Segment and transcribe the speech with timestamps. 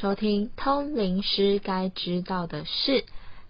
[0.00, 3.04] 收听通灵师该知道的事。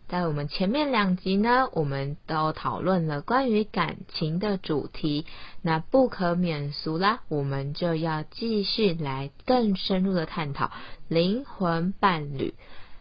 [0.08, 5.26] 在我们前面两集呢，我们都讨论了关于感情的主题，
[5.60, 10.70] 那不可免俗啦，我们就要继续来更深入的探讨
[11.06, 12.54] 灵魂伴侣。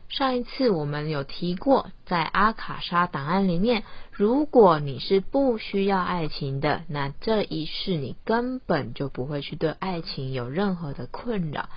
[0.10, 11.70] 上一次我们有提过，在阿卡莎档案里面，如果你是不需要爱情的，那这一世你根本就不会去对爱情有任何的困扰。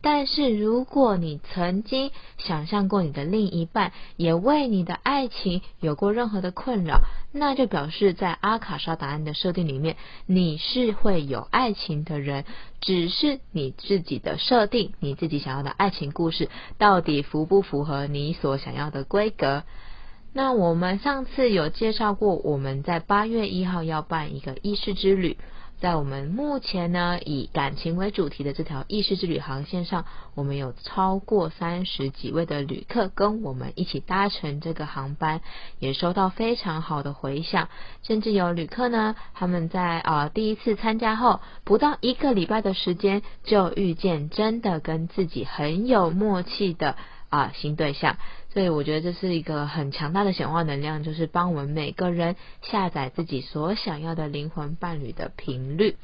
[0.00, 7.00] 但是，如果你曾经想象过你的另一半也为你的爱情有过任何的困扰，
[7.32, 12.44] 那就表示在阿卡莎答案的设定里面，你是会有爱情的人，
[12.80, 19.64] 只是你自己的设定，你自己想要的爱情故事到底符不符合你所想要的规格？
[20.32, 25.38] 那我们上次有介绍过，我们在八月一号要办一个意识之旅。
[25.80, 30.04] 在我们目前呢以感情为主题的这条意识之旅航线上，
[30.34, 35.40] 我们有超过三十几位的旅客跟我们一起搭乘这个航班，
[35.78, 37.68] 也收到非常好的回响。
[38.02, 46.96] 甚至有旅客呢，他们在啊第一次参加后，不到一个礼拜的时间，就遇见真的跟自己很有默契的
[47.28, 48.16] 啊新对象。
[48.50, 55.96] 所以我觉得这是一个很强大的显化能量，就是帮我们每个人下载自己所想要的灵魂伴侣的频率。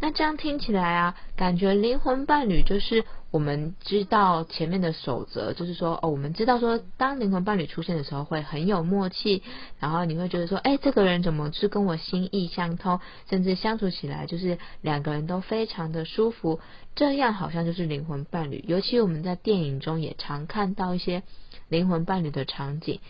[0.00, 9.42] 那这样听起来啊，感觉灵魂伴侣就是我们知道前面的守则，就是说哦，我们知道说，当灵魂伴侣出现的时候会很有默契，
[9.80, 16.60] 然后你会觉得说，哎，这个人怎么是跟我心意相通，甚至相处起来就是两个人都非常的舒服，
[16.94, 18.64] 这样好像就是灵魂伴侣。
[18.68, 21.24] 尤其我们在电影中也常看到一些。
[21.68, 23.00] 灵魂伴侣的场景，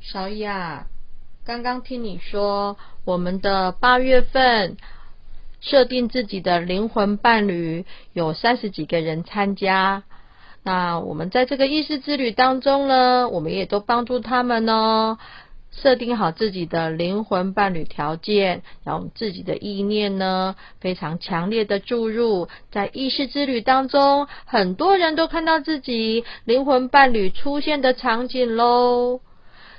[0.00, 0.86] 少姨啊，
[1.44, 4.76] 刚刚听你说我们的八月份
[5.60, 10.02] 设定自己的灵魂伴侣有三十几个人参加，
[10.62, 15.18] 那我们在这个意识之旅当中呢，我们也都帮助他们哦。
[15.82, 29.20] 设定好自己的灵魂伴侣条件，然后自己的意念呢，非常强烈的注入在意识之旅当中，很多人都看到自己灵魂伴侣出现的场景喽。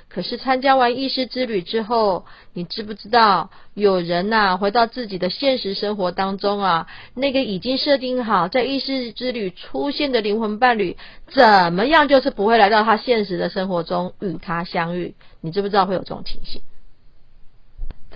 [0.08, 2.24] 可是参加完意识之旅之后，
[2.54, 10.96] 你知不知道有人呐回到自己的现实生活当中啊，那个已经设定好在意识之旅出现的灵魂伴侣，
[11.28, 15.14] 怎么样就是不会来到他现实的生活中与他相遇？
[15.42, 16.62] 你知不知道会有这种情形？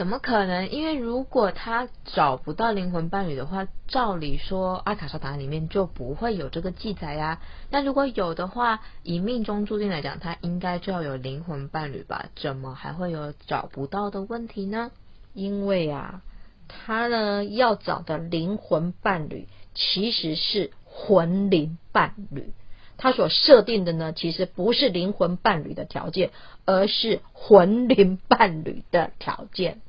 [0.00, 0.71] 怎么可能？
[0.71, 7.38] 因为如果他找不到灵魂伴侣的话，照理说阿卡莎答案里面就不会有这个记载呀。
[7.69, 12.31] 那如果有的话，以命中注定来讲，他应该就要有灵魂伴侣吧？
[12.34, 14.91] 怎么还会有找不到的问题呢？
[15.34, 16.22] 因为啊，
[16.66, 22.55] 他呢要找的灵魂伴侣其实是魂灵伴侣。
[22.97, 26.31] 他所设定的呢，其实不是灵魂伴侣的条件，
[26.65, 29.83] 而是魂灵伴侣的条件。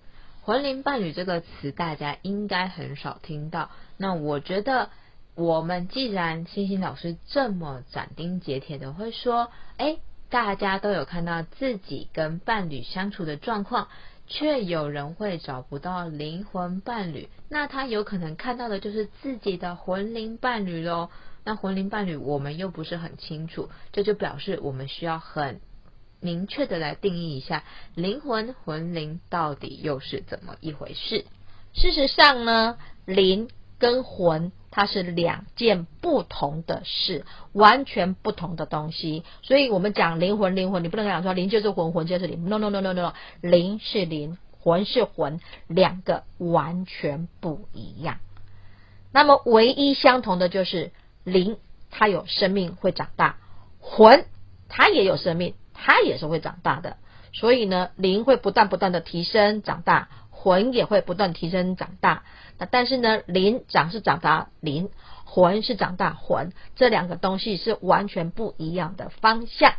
[0.44, 3.70] 魂灵伴侣这个词大家应该很少听到。
[3.98, 4.90] 那我觉得，
[5.36, 9.98] 我们既然星星老师这么斩钉截铁的会说，哎，
[10.30, 13.88] 大家都有看到自己跟伴侣相处的状况，
[14.26, 21.10] 却有人会找不到灵魂伴侣，那他有可能看到的就是自己的魂灵伴侣喽。
[21.44, 25.62] 那魂灵伴侣我们又不是很清楚，这就表示我们需要很。
[26.22, 27.64] 明确的来定义一下
[27.96, 31.26] 灵魂魂灵到底又是怎么一回事？
[31.74, 33.50] 事实上呢，灵
[33.80, 39.24] 跟魂它是两件不同的事，完全不同的东西。
[39.42, 42.48] 所以我们讲灵魂灵魂，你不能讲说灵就是魂，魂就是灵。
[42.48, 48.20] No no no no no，灵是灵，魂是魂，两个完全不一样。
[49.12, 50.92] 那么唯一相同的就是
[51.24, 51.58] 灵，
[51.90, 53.38] 它有生命会长大；
[53.80, 54.26] 魂，
[54.70, 55.56] 它也有生命。
[55.84, 56.98] 它也是会长大的，
[57.34, 62.22] 所以呢，灵会不断不断的提升长大，魂也会不断提升长大。
[62.60, 64.92] 那但是呢，灵长是长大灵，
[65.26, 69.74] 魂是长大魂，这两个东西是完全不一样的方向。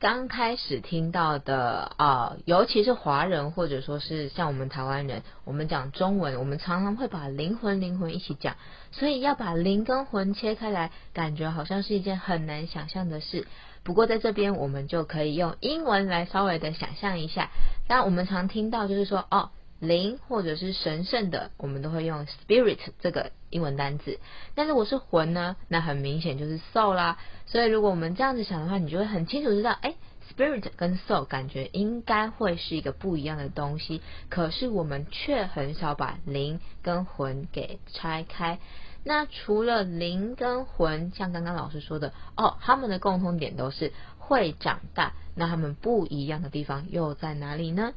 [0.00, 8.56] 刚开始听到的啊，尤其是华人或者说是像我们台湾人，我们讲中文，我们常常会把灵魂灵魂一起讲，
[8.90, 13.46] 所以要把灵跟魂切开来，感觉好像是一件很难想象的事。
[13.82, 17.50] 不过在这边，我们就可以用英文来稍微的想象一下。
[17.88, 19.50] 那我们常听到就是说，哦，
[19.80, 24.18] 灵或者是神圣的，我们都会用 spirit 这个英文单字。
[24.54, 27.18] 但如果是魂呢，那很明显就是 soul 啦。
[27.46, 29.94] 所以如果我们这样子想的话，你就会很清楚知道，哎
[30.30, 34.02] ，spirit 跟 soul 感觉应该会是一个不一样的东西。
[34.28, 38.58] 可是我们却很少把灵跟魂给拆开。
[39.02, 45.12] 那除了灵跟魂，像刚刚老师说的，哦，他们的共通点都是会长大。
[45.34, 47.92] 那他们不一样的地方又在哪里呢？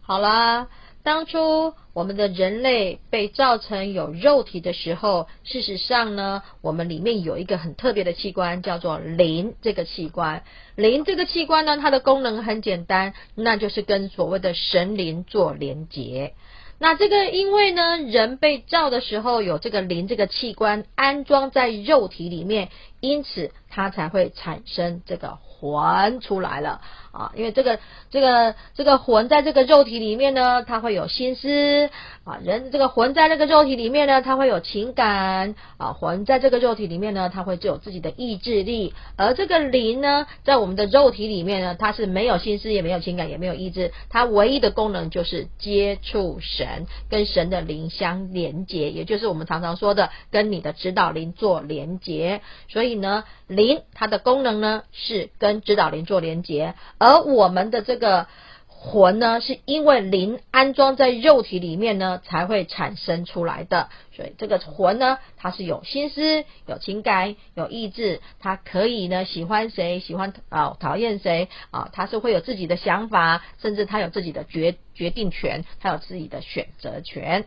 [0.00, 0.68] 好啦，
[1.02, 9.54] 当初我们的人类被造成有肉体的时候，事实上呢，我们里面有一个很特别的器官，叫做灵。
[9.62, 10.44] 这个器官，
[10.76, 16.34] 灵这个器官呢，它的功能很简单，那就是跟所谓的神灵做连结。
[16.78, 22.68] 那这个，因为呢，人被照的时候有这个灵这个器官安装在肉体里面，
[23.04, 26.80] 因此它才会产生这个魂出来了。
[27.12, 27.78] 啊，因为这个
[28.10, 31.88] 这个这个魂在这个肉体里面呢，它会有心思
[32.24, 32.40] 啊。
[32.42, 35.92] 人这个魂在那个肉体里面呢，它会有情感啊。
[35.92, 38.94] 魂在这个肉体里面呢，它会具有自己的意志力。
[39.16, 43.92] 而这个灵呢，在我们的肉体里面呢，它是没有心思，也没有情感，也没有意志。
[44.10, 52.40] 它唯一的功能就是接触神，跟神的灵相连接，也就是我们常常说的跟你的指导灵做连接。
[52.68, 56.74] 所以呢，灵它的功能呢是跟指导灵做连接。
[56.98, 58.26] 而我们的这个
[58.66, 63.88] 魂呢，是因为灵安装在肉体里面呢，才会产生出来的。
[64.14, 77.46] 所以这个魂呢，它是有心思、有情感、有意志，它可以呢喜欢谁、喜欢啊讨厌谁啊，它是会有自己的想法，甚至它有自己的决决定权，它有自己的选择权。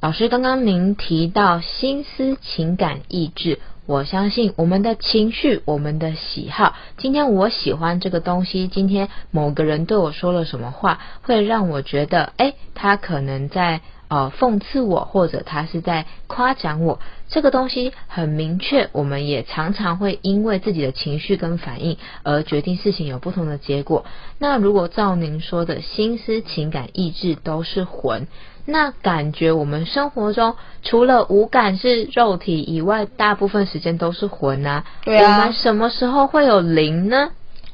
[0.00, 3.58] 老师，刚刚您提到心思、情感、意志，
[3.90, 17.00] 我相信我们的情绪、我们的喜好，今天我喜欢这个东西，今天某个人对我说了什么话，会让我觉得，哎，他可能在呃讽刺我，或者他是在夸奖我。
[17.28, 24.04] 这个东西很明确，我们也常常会因为自己的情绪跟反应而决定事情有不同的结果。
[24.38, 28.26] 那如果照您说的心思、情感、意志都是魂。
[28.66, 34.84] 那感觉我们生活中除了五感是肉体以外，大部分时间都是魂啊。
[35.02, 35.38] 对啊。
[35.38, 37.30] 我们什么时候会有灵呢？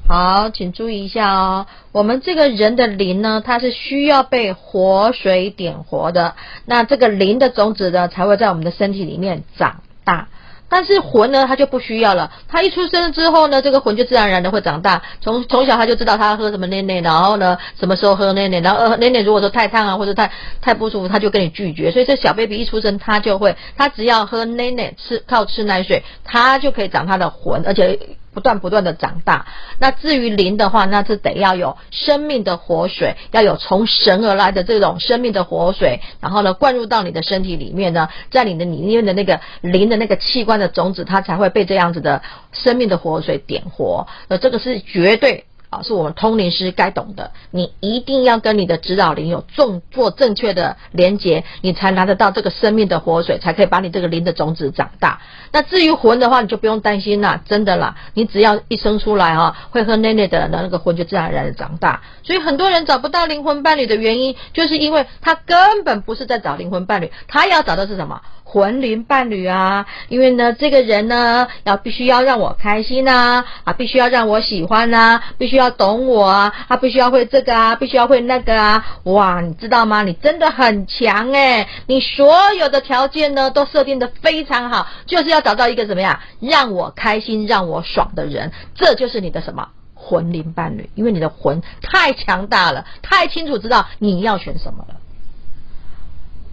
[0.09, 1.67] 好，请注意一下哦。
[1.91, 6.37] 我们这个人的灵呢，它是需要被活水点活的。
[6.65, 10.29] 那这个灵的种子呢，才会在我们的身体里面长大。
[10.69, 12.31] 但是魂呢，它就不需要了。
[12.47, 15.03] 它一出生之后呢，这个魂就自然而然的会长大。
[15.21, 20.31] 从从小他就知道他要喝什么奶奶，然后呢，什么时候喝奶奶，然后奶奶如果说太烫啊，或者太
[20.61, 21.91] 太不舒服，他就跟你拒绝。
[21.91, 27.99] 所以这小 baby 一出生，他就会，他只要喝奶奶，吃靠吃奶水，他就可以长他的魂，而且。
[28.37, 29.47] 不断不断的长大。
[29.79, 42.21] 那至于灵的话，那是得要有生命的活水，要有从神而来的这种生命的活水，然后呢灌入到你的身体里面呢，在你的里面的那个灵的那个器官的种子，它才会被这样子的
[42.53, 44.07] 生命的活水点活。
[44.29, 45.47] 那这个是绝对。
[45.71, 47.33] 啊，是我们通灵师该懂的。
[47.51, 55.21] 你一定要跟你的指导灵有重做正确的连接，你才拿得到这个生命的活水，才可以把你这个灵的种子长大。
[55.53, 62.01] 那至于魂的话，你就不用担心啦，真的啦，你只要一生出来哈，会喝奶奶的，那那个魂就自然而然的长大。
[62.23, 68.21] 所以很多人找不到灵魂伴侣的原因，就是因为他根本不是在找灵魂伴侣，他要找的是什么？
[68.49, 80.05] 魂灵伴侣啊，因为呢，这个人呢，要必须要让我开心呐，啊，必须要让我喜欢呐，必须要懂我啊，他必须要会这个啊，必须要会那个啊，哇，你知道吗？
[80.05, 94.95] 你真的很强诶，你所有的条件呢，都设定的非常好，就是要找到一个怎么样让我开心、让我爽的人，这就是你的什么魂灵伴侣，因为你的魂太强大了，太清楚知道你要选什么了。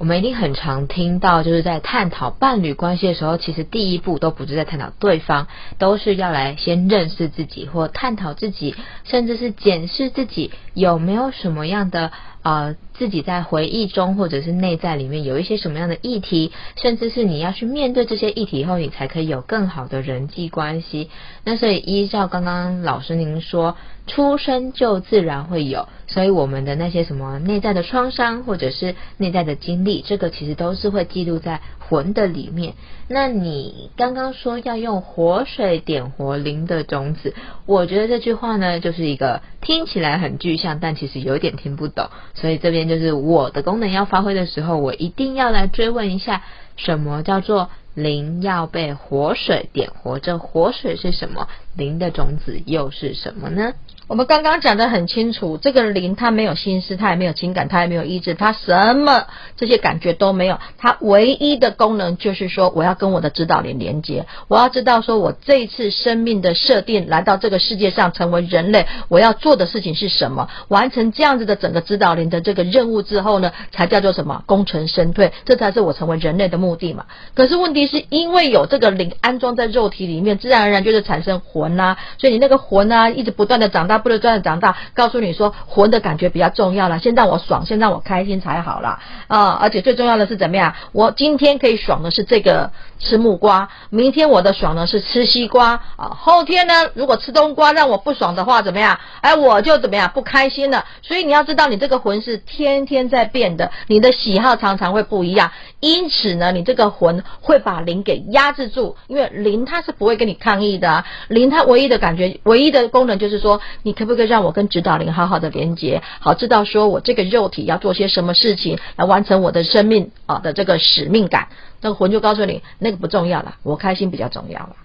[0.03, 12.11] 我们一定很常听到，就是在探讨伴侣关系的时候，其实第一步都不是在探讨对方，都是要来先认识自己，或探讨自己，甚至是检视自己有没有什么样的。
[12.41, 21.09] 啊，自己在回忆中或者是内在里面有一些什么样的议题，甚至是你要去面对这些议题以后，你才可以有更好的人际关系。
[21.45, 32.73] 那所以依照刚刚老师您说，出生就自然会有，所以我们的那些什么内在的创伤或者是内在的经历，这个其实都是会记录在魂的里面。
[33.07, 37.33] 那你刚刚说要用活水点活灵的种子，
[37.65, 42.09] 我觉得这句话呢，就是一个听起来很具象，但其实有点听不懂。
[42.33, 46.43] 所以这边就是我的功能要发挥的时候，我一定要来追问一下，
[46.75, 50.19] 什么叫做灵要被活水点活？
[50.19, 51.47] 这活水是什么？
[51.75, 53.73] 灵的种子又是什么呢？
[54.09, 60.59] 我们刚刚讲的很清楚，这个灵它没有心思，它也没有情感，它也没有意志，它什么这些感觉都没有。
[60.77, 70.49] 它唯一的功能就是说，我要跟我的指导灵连接，我要知道说我这一次生命的设定来到这个世界上成为人类，我要做的事情是什么？
[70.67, 77.05] 完成这样子的整个指导灵的这个任务之后呢，才叫做什么功成身退，这才是我成为人类的目的嘛。
[77.33, 83.92] 可是问题是因为有这个灵安装在肉体里面，自然而然就是产生魂呐，所以你那个魂呐一直不断的长大。
[83.93, 88.97] 他不能这长大，告诉你说魂的感觉比较重要了，先让我爽，先让我开心才好了
[89.27, 89.51] 啊！
[89.61, 90.73] 而且最重要的是怎么样？
[90.93, 98.99] 我今天可以爽的是这个吃木瓜，明天我的爽呢是吃西瓜啊，后天呢如果吃冬瓜让我不爽的话怎么样？
[99.21, 100.83] 哎，我就怎么样不开心了。
[101.03, 113.61] 所以你要知道，你这个魂是天天在变的，你的喜好常常会不一样，因此呢，你这个魂会把灵给压制住，因为灵它是不会跟你抗议的，灵它唯一的感觉，唯一的功能就是说。
[113.83, 121.49] 你可不可以让我跟指导灵好好的连接，好知道说我这个肉体要做些什么事情来完成我的生命啊的这个使命感？
[121.81, 124.77] 那个魂就告诉你，那个不重要了，我开心比较重要了。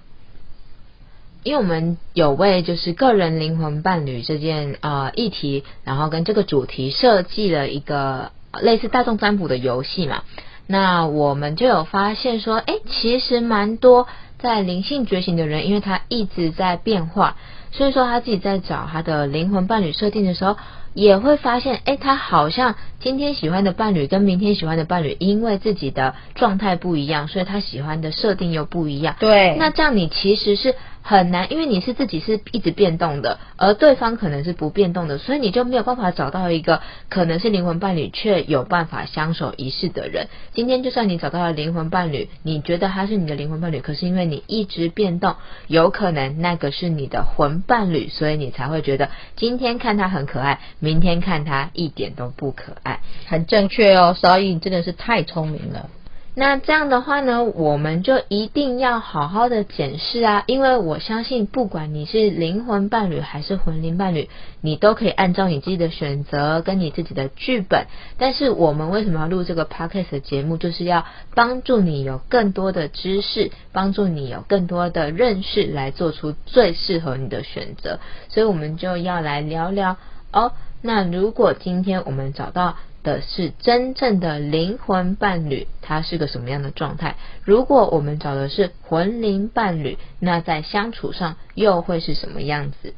[1.45, 10.25] 因为我们有为就是个人灵魂伴侣这件呃议题，然后跟这个主题设计了一个类似大众占卜的游戏嘛，
[10.67, 14.09] 那我们就有发现说，哎，其实蛮多
[14.41, 17.37] 在灵性觉醒的人，因为他一直在变化。
[17.71, 20.57] 所以说他自己在找他的灵魂伴侣设定的时候，
[20.95, 29.17] 也会发现，哎，他好像今天喜欢的伴侣跟明天喜欢的伴侣，因为自己的状态不一样，所以他喜欢的设定又不一样。
[29.21, 30.75] 对，那这样你其实是。
[31.01, 40.29] 很难，因为你是自己是一直变动的，而对方可能是不变动的，所以你就没有办法找到一个可能是灵魂伴侣却有办法相守一世的人。
[40.53, 53.01] 今天就算你找到了灵魂伴侣，你觉得他是你的灵魂伴侣，可是因为你一直变动，有可能那个是你的魂伴侣，所以你才会觉得今天看他很可爱，明天看他一点都不可爱。
[53.27, 55.91] 很正确哦，所以你真的是太聪明了。
[56.41, 64.31] 那这样的话呢，我们就一定要好好的检视啊，因为我相信，不管你是灵魂伴侣还是魂灵伴侣，
[64.61, 67.87] 你都可以按照你自己的选择跟你自己的剧本。
[68.19, 77.99] 但是我们为什么要录这个 podcast 节目，就是要帮助你有更多的知识，帮助你有更多的认识，来做出最适合你的选择。
[78.29, 79.97] 所以我们就要来聊聊
[80.33, 80.53] 哦。
[80.83, 82.77] 那如果今天我们找到。
[83.09, 87.17] 的是真正的灵魂伴侣，他是个什么样的状态？
[87.43, 92.93] 如果我们找的是魂灵伴侣，那在相处上又会是什么样子？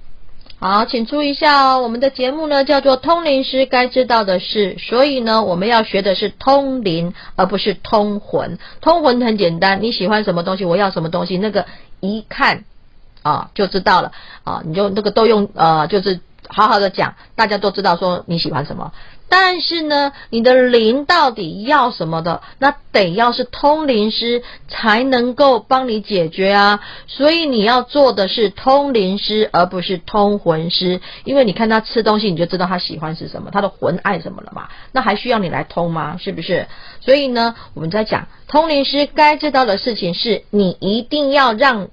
[0.58, 8.58] 好，请注意一下哦，我们的节目呢叫做《通灵师该知道的事》，所以呢，我们要学的是通灵，而不是通魂。
[8.80, 11.64] 通魂很简单，你喜欢什么东西，我要什么东西，那个
[12.00, 12.64] 一看
[13.22, 14.12] 啊就知道了
[14.44, 18.92] 啊，你就那个都用呃，就是好好的讲，大家都知道说你喜欢什么。
[19.30, 22.42] 但是呢，你的灵到底要什么的？
[22.58, 26.80] 那得要是通灵师才能够帮你解决啊。
[27.06, 31.00] 所以你要做的是通灵师，而不是通魂师。
[31.22, 34.68] 因为你看他吃东西，你就知道他喜欢是什么，他的魂爱什么了嘛。
[34.90, 36.16] 那还需要你来通吗？
[36.18, 36.66] 是不是？
[37.00, 41.88] 所以呢，我们在讲通灵师该知道的事情是，你一定要让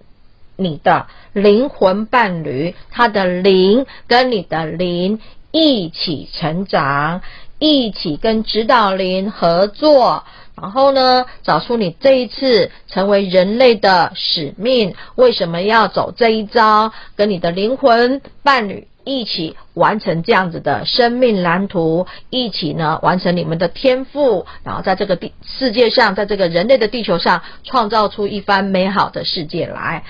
[0.56, 5.22] 你的灵魂伴侣，他的灵跟你的灵。
[5.52, 7.22] 一起成长，
[7.60, 10.24] 一起跟指导灵合作，
[10.56, 14.94] 然后呢，找出你这一次成为人类的使命。
[15.16, 16.92] 为什么要走这一招？
[17.16, 30.04] 跟你的灵魂伴侣一起完成这样子的生命蓝图，一起呢完成你们的天赋，然后在这个地世界上，在这个人类的地球上，创造出一番美好的世界来。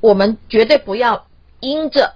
[0.00, 1.24] 我们绝对不要
[1.60, 2.14] 因着。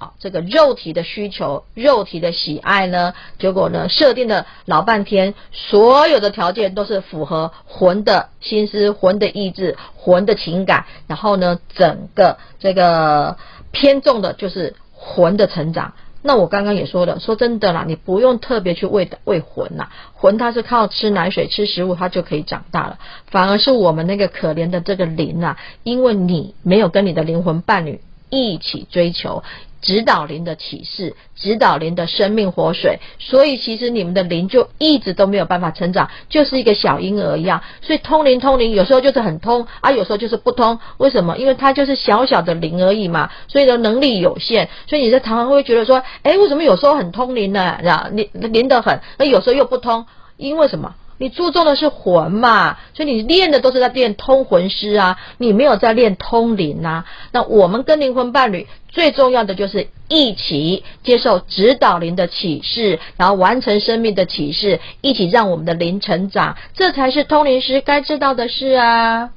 [0.00, 13.38] 好，这个肉体的需求、肉体的喜爱呢，结果呢，设定了老半天，所有的条件都是符合魂的心思、魂的意志、魂的情感，然后呢，整个这个
[13.72, 15.94] 偏重的就是魂的成长。
[16.20, 22.98] 那我刚刚也说了，说真的啦，你不用特别去喂喂魂呐，魂它是靠吃奶水、吃食物，它就可以长大了。
[23.30, 29.42] 反而是我们那个可怜的这个灵啊，因为你没有跟你的灵魂伴侣一起追求。
[29.80, 37.62] 指导灵的启示，指导灵的生命活水，所以其实你们的灵就一直都没有办法成长，就是一个小婴儿一样。
[37.80, 40.76] 所以通灵通灵有时候就是很通啊，有时候就是不通。
[40.96, 41.38] 为什么？
[41.38, 44.68] 因为它就是小小的灵而已嘛，所以的能力有限。
[44.88, 47.62] 所以你在常常会觉得说，哎，为什么有时候很通灵呢？
[47.62, 50.04] 啊，灵灵得很，那有时候又不通，
[50.36, 50.92] 因为什么？
[51.18, 57.04] 你注重的是魂嘛，所以你练的都是在练通魂师啊，你没有在练通灵呐。
[57.32, 69.30] 那我们跟灵魂伴侣最重要的就是一起接受指导灵的启示，然后完成生命的启示，一起让我们的灵成长，这才是通灵师该知道的事啊。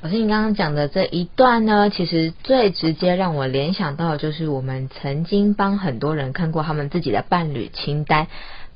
[0.00, 8.28] 老师，你刚刚讲的这一段呢，其实最直接让我联想到的就是我们曾经帮很多人看过他们自己的伴侣清单。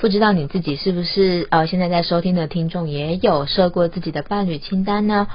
[0.02, 5.28] 不知道你自己是不是呃，现在在收听的听众也有设过自己的伴侣清单呢？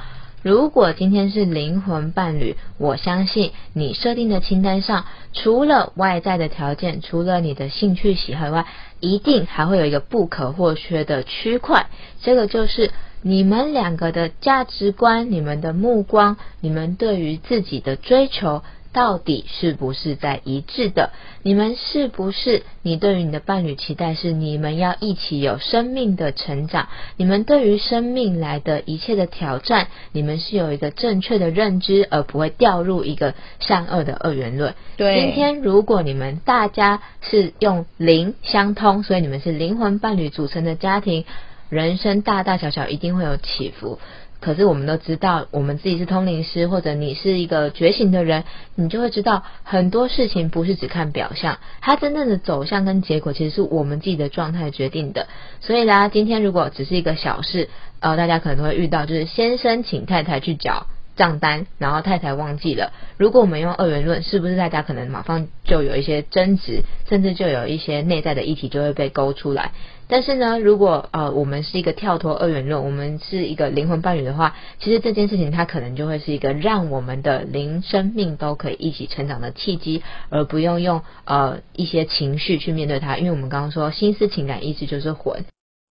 [0.44, 8.66] 如果今天是灵魂伴侣，我相信你设定的清单上，除了外在的条件，除了你的兴趣喜好外，
[9.00, 11.88] 一定还会有一个不可或缺的区块，
[12.22, 12.92] 这个就是。
[13.24, 21.12] 你们两个的价值观、你们的目光、你们对于自己的追求，到底是不是在一致的？
[21.44, 26.90] 你们是不是你对于你的伴侣期待是你们要一起有生命的成长？
[27.16, 34.74] 你们对于生命来的一切的挑战，你们是有一个正确的认知，而不会掉入一个善恶的二元论。
[34.98, 41.26] 对，今天如果你们大家是用灵相通，所以你们是灵魂伴侣组成的家庭。
[41.70, 44.00] 人生大大小小一定会有起伏，
[44.40, 48.44] 可是我们都知道，我们自己是通灵师，或者你是一个觉醒的人，
[48.76, 55.28] 你就会知道很多事情不是只看表象，它真正的走向跟结果其实是我们自己的状态决定的。
[55.60, 62.94] 所以啦，今天如果只是一个小事，呃，大家可能都会遇到，就是先生请太太去缴账单，然后太太忘记了。
[63.18, 69.72] 如果我们用二元论，是不是大家可能马上就有一些争执，甚至就有一些内在的议题就会被勾出来？
[70.10, 85.44] 但是呢，如果呃我们是一个跳脱二元论，我们是一个灵魂伴侣的话，其实这件事情它可能就会是一个让我们的灵生命都可以一起成长的契机，而不用用呃一些情绪去面对它，因为我们刚刚说心思、情感、意志就是魂。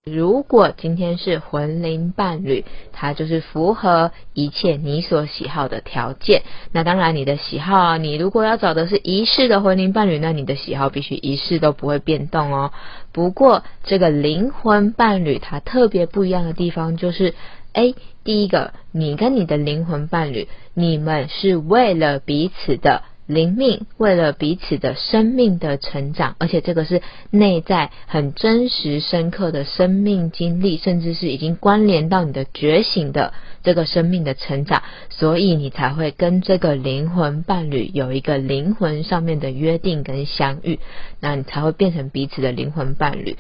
[0.09, 6.43] 如果今天是魂灵伴侣，它就是符合一切你所喜好的条件。
[6.71, 12.71] 那当然，你的喜好啊，你如果要找的是一世的魂灵伴侣，那你的喜好必须一世都不会变动哦。
[13.11, 17.35] 不过，这个灵魂伴侣它特别不一样的地方就是，
[17.73, 23.03] 哎，第一个，你跟你的灵魂伴侣，你们是为了彼此的。
[23.27, 33.35] 灵命为了彼此的生命的成长，而且这个是内在很真实深刻的生命经历，甚至是已经关联到你的觉醒的
[33.65, 40.79] 这个生命的成长，所以你才会跟这个灵魂伴侣有一个灵魂上面的约定跟相遇，
[41.21, 43.37] 那你才会变成彼此的灵魂伴侣。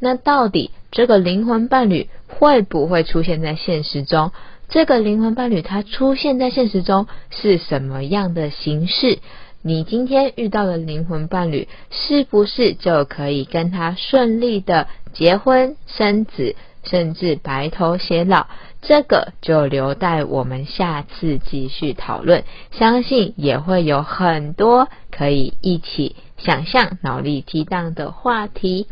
[0.00, 4.32] 那到底这个灵魂伴侣会不会出现在现实中？
[4.68, 9.18] 这个灵魂伴侣他出现在现实中是什么样的形式？
[9.62, 16.54] 你今天遇到的灵魂伴侣是不是就可以跟他顺利的结婚生子，
[16.84, 18.46] 甚至白头偕老？
[18.82, 22.44] 这个就留待我们下次继续讨论。
[22.70, 28.86] 相信也会有很多可以一起想象、脑力激荡的话题。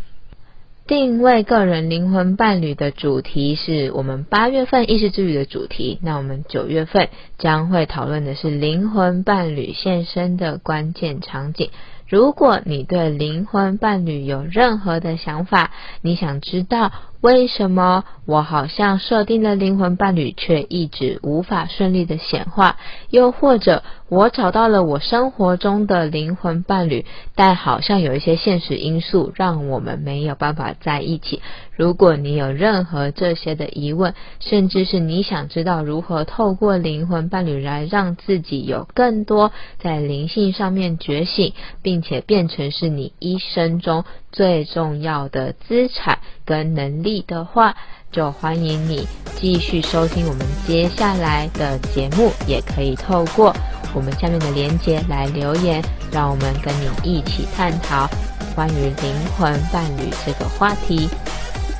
[0.86, 5.98] 定位个人灵魂伴侣的主题是我们八月份意识之旅的主题。
[6.00, 11.70] 那我们九月份将会讨论的是灵魂伴侣现身的关键场景。
[12.08, 15.72] 如果你对灵魂伴侣有任何的想法，
[16.02, 22.76] 你想知道为什么我好像设定了灵魂伴侣却一直无法顺利的显化，
[23.10, 31.40] 又或者我找到了我生活中的灵魂伴侣，但好像有一些现实因素让我们没有办法在一起。
[31.74, 41.52] 如果你有任何这些的疑问，甚至是你想知道如何透过灵魂伴侣来让自己有更多在灵性上面觉醒，
[41.82, 47.72] 并且变成是你一生中最重要的资产跟能力的话，
[48.10, 49.06] 就欢迎你
[49.40, 53.54] 继续收听我们接下来的节目，也可以透过
[53.94, 58.10] 我们下面的连接来留言，让我们跟你一起探讨
[58.56, 61.08] 关于灵魂伴侣这个话题。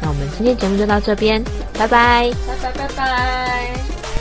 [0.01, 1.43] 那我们今天节目就到这边，
[1.77, 4.16] 拜拜，拜拜拜拜。